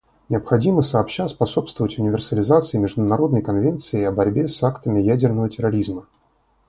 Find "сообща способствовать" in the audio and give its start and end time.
0.81-1.99